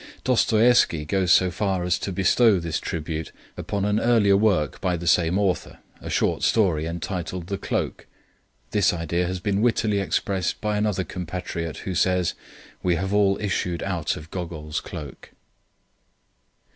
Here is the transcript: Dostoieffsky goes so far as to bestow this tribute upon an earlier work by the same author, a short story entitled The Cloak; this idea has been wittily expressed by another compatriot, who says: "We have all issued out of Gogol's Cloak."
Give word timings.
Dostoieffsky 0.23 1.05
goes 1.05 1.31
so 1.31 1.51
far 1.51 1.83
as 1.83 1.99
to 1.99 2.11
bestow 2.11 2.59
this 2.59 2.79
tribute 2.79 3.31
upon 3.55 3.85
an 3.85 3.99
earlier 3.99 4.35
work 4.35 4.81
by 4.81 4.97
the 4.97 5.05
same 5.05 5.37
author, 5.37 5.77
a 6.01 6.09
short 6.09 6.41
story 6.41 6.87
entitled 6.87 7.45
The 7.45 7.59
Cloak; 7.59 8.07
this 8.71 8.93
idea 8.93 9.27
has 9.27 9.39
been 9.39 9.61
wittily 9.61 9.99
expressed 9.99 10.59
by 10.59 10.75
another 10.75 11.03
compatriot, 11.03 11.77
who 11.85 11.93
says: 11.93 12.33
"We 12.81 12.95
have 12.95 13.13
all 13.13 13.37
issued 13.39 13.83
out 13.83 14.17
of 14.17 14.31
Gogol's 14.31 14.79
Cloak." 14.79 15.29